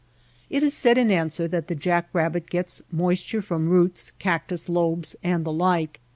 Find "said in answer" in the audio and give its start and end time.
0.73-1.47